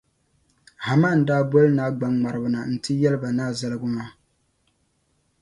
[0.85, 4.09] Haman daa boli naa gbaŋŋmariba na nti yɛli ba zaligu maa.